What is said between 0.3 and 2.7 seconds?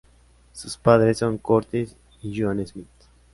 Sus padres son Curtis y Joan